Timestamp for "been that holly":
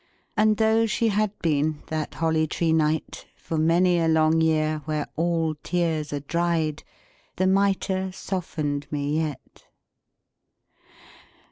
1.43-2.47